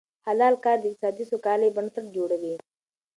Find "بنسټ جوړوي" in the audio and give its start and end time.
1.75-2.55